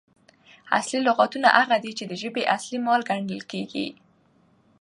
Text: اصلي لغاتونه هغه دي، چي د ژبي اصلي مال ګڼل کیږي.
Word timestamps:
اصلي 0.77 0.99
لغاتونه 1.07 1.47
هغه 1.59 1.77
دي، 1.83 1.91
چي 1.97 2.03
د 2.07 2.13
ژبي 2.21 2.43
اصلي 2.55 2.77
مال 2.85 3.01
ګڼل 3.09 3.41
کیږي. 3.51 3.87